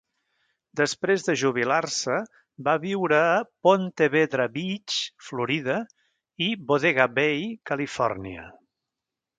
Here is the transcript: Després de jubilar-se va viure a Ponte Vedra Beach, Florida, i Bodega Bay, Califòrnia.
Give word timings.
Després 0.79 1.25
de 1.27 1.35
jubilar-se 1.41 2.15
va 2.69 2.75
viure 2.85 3.19
a 3.35 3.37
Ponte 3.67 4.09
Vedra 4.17 4.49
Beach, 4.57 4.99
Florida, 5.29 5.77
i 6.49 6.51
Bodega 6.73 7.11
Bay, 7.21 7.49
Califòrnia. 7.73 8.51